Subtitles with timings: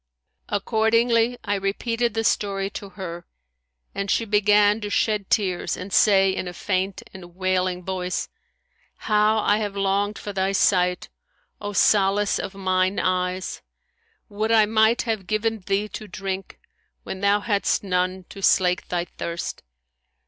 [0.49, 3.27] Accordingly, I repeated the story to her,
[3.93, 8.27] and she began to shed tears and say in a faint and wailing voice,
[8.97, 11.09] How I have longed for thy sight,
[11.61, 16.59] O solace of mine eyes![FN#166] Would I might have given thee to drink,
[17.03, 19.61] when thou hadst none to slake thy thirst!